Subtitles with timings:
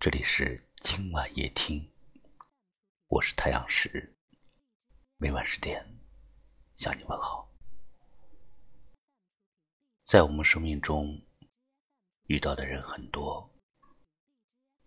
[0.00, 1.84] 这里是今晚夜听，
[3.08, 4.16] 我是太阳石，
[5.16, 5.84] 每晚十点
[6.76, 7.52] 向你问好。
[10.04, 11.20] 在我们生命中
[12.28, 13.52] 遇到的人很多，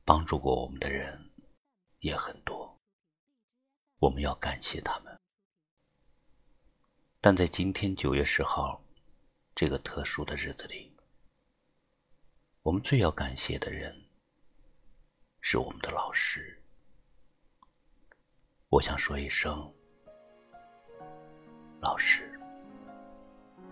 [0.06, 1.30] 帮助过我们的人
[2.00, 2.80] 也很多，
[3.98, 5.20] 我们要感谢他们。
[7.20, 8.82] 但在今天九月十号
[9.54, 10.96] 这个特殊的日子里，
[12.62, 13.94] 我们最要感谢的人
[15.54, 16.58] 是我们的老师。
[18.70, 19.70] 我想说一声，
[21.82, 22.40] 老师，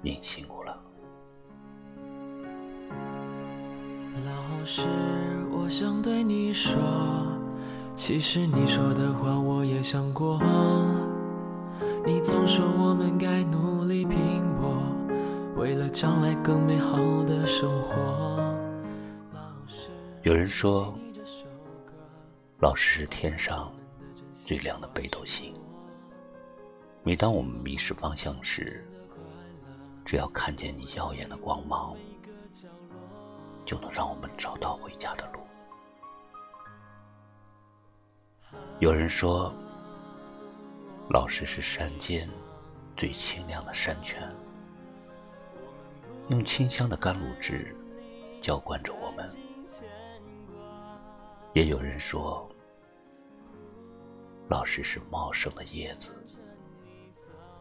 [0.02, 0.78] 您辛苦了。
[4.26, 4.90] 老师，
[5.50, 6.78] 我想对你说，
[7.96, 10.38] 其实你说的话我也想过。
[12.06, 14.84] 你总说我们该努力拼搏，
[15.56, 18.54] 为了将来更美好的生活。
[20.24, 20.94] 有人说，
[22.62, 23.74] 老师是天上
[24.34, 25.54] 最亮的北斗星。
[27.04, 28.86] 每当我们迷失方向时，
[30.04, 31.96] 只要看见你耀眼的光芒，
[33.66, 35.40] 就能让我们找到回家的路。
[38.80, 39.54] 有人说。
[41.12, 42.30] 老师是山间
[42.96, 44.22] 最清亮的山泉，
[46.28, 47.76] 用清香的甘露汁
[48.40, 48.99] 浇灌着我。
[51.54, 52.48] 也有人说，
[54.48, 56.12] 老师是茂盛的叶子，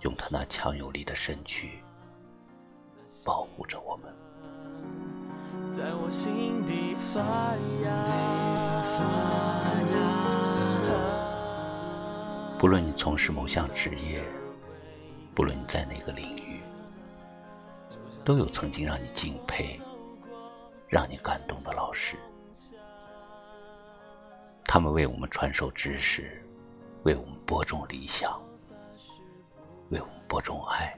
[0.03, 1.83] 用他那强有力的身躯
[3.25, 4.15] 保护着我们。
[5.73, 7.23] 在我心底发
[7.83, 8.05] 芽。
[12.59, 14.23] 不论你从事某项职业，
[15.35, 16.61] 不论你在哪个领域，
[18.25, 19.81] 都有曾经让你敬佩、
[20.89, 22.17] 让你感动的老师。
[24.71, 26.45] 他们为我们传授知识，
[27.03, 28.39] 为我们播种理想，
[29.89, 30.95] 为我们播种爱，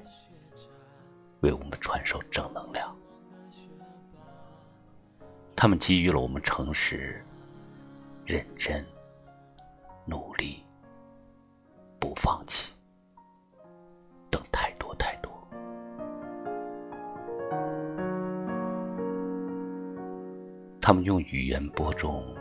[1.43, 2.93] 为我们传授正能量。
[5.55, 7.25] 他们给予了我们诚实、
[8.27, 8.85] 认真、
[10.05, 10.65] 努力。
[12.01, 12.73] 不放弃，
[14.31, 15.31] 等太多太多。
[20.81, 22.35] 他们用语言播种，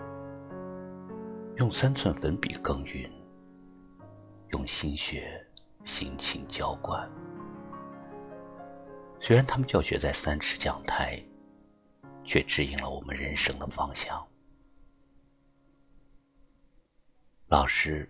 [1.59, 3.11] 用三寸粉笔耕耘，
[4.51, 5.45] 用心血
[5.83, 7.11] 辛勤浇灌。
[9.19, 11.21] 虽然他们教学在三尺讲台，
[12.23, 14.25] 却指引了我们人生的方向。
[17.47, 18.09] 老师。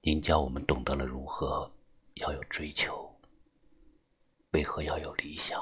[0.00, 1.68] 您教我们懂得了如何
[2.16, 3.10] 要有追求，
[4.52, 5.58] 为何要有理想，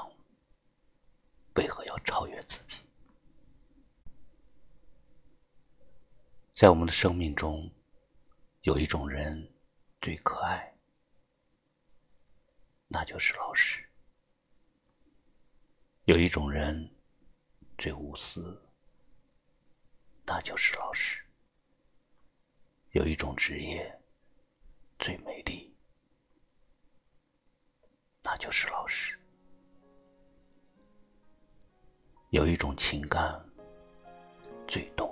[1.55, 2.82] 为何要超越自己。
[6.63, 7.69] 在我们的生命中，
[8.61, 9.53] 有一种人
[9.99, 10.73] 最可爱，
[12.87, 13.81] 那就是老师；
[16.05, 16.89] 有一种人
[17.77, 18.65] 最无私，
[20.25, 21.19] 那就是老师；
[22.91, 23.93] 有一种职业。
[24.99, 25.75] 最美丽，
[28.21, 29.19] 那就是老师。
[32.29, 33.37] 有一种情感
[34.65, 35.02] 最动，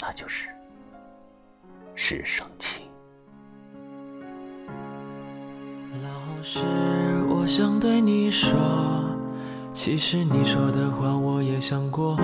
[0.00, 0.48] 那就是
[1.94, 2.82] 师生情。
[6.02, 6.60] 老师，
[7.28, 8.58] 我想对你说，
[9.74, 12.16] 其实你说的话我也想过。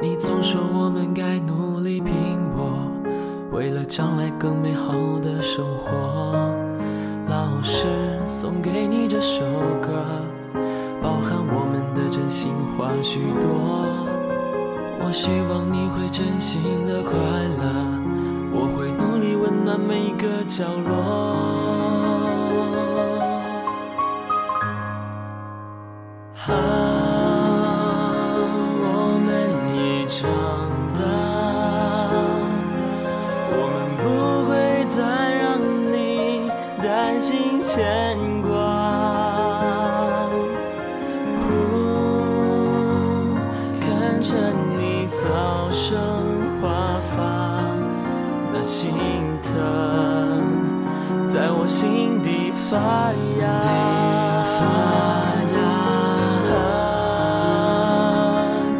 [0.00, 2.14] 你总说我们该努力拼
[2.56, 2.90] 搏。
[3.52, 5.90] 为了将来更美好的生活，
[7.28, 7.86] 老师
[8.26, 9.40] 送给你这首
[9.80, 10.04] 歌，
[11.02, 14.17] 包含我们的真心话许多。
[15.08, 17.64] 我希望你会真心的快乐
[18.52, 20.92] 我会努力温暖每个角落。
[26.46, 26.52] 啊
[28.84, 28.86] 我
[29.24, 29.26] 们
[29.72, 30.20] 已长
[30.92, 31.00] 大
[33.56, 34.04] 我们不
[34.46, 34.52] 会
[34.88, 35.00] 再
[35.38, 35.42] 让
[35.90, 35.96] 你
[36.82, 37.72] 担心牵
[38.42, 38.57] 挂。
[44.18, 44.34] 伴着
[44.76, 45.96] 你，草生
[46.60, 47.62] 花发，
[48.52, 48.90] 那心
[49.44, 49.54] 疼
[51.28, 53.60] 在我心底发芽。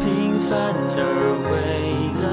[0.03, 0.99] 平凡而
[1.47, 1.53] 伟
[2.19, 2.27] 大，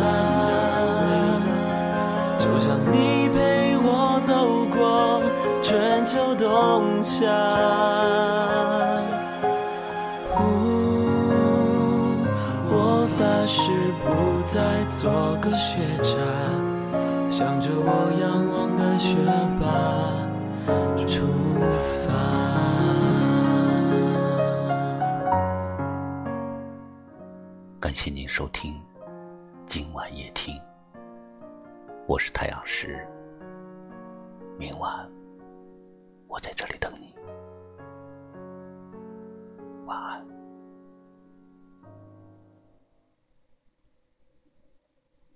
[2.41, 3.39] 就像你陪
[3.85, 5.23] 我走过
[5.63, 8.16] 春秋冬夏。
[14.47, 15.11] 再做
[15.41, 16.15] 个学渣，
[17.29, 19.17] 向着我仰望的学
[19.61, 19.67] 霸
[20.97, 21.27] 出
[22.07, 22.15] 发。
[27.81, 28.81] 感谢您收听
[29.67, 30.55] 今晚夜听，
[32.07, 33.05] 我是太阳石，
[34.57, 35.11] 明晚
[36.29, 37.13] 我在这里等你，
[39.87, 40.36] 晚安。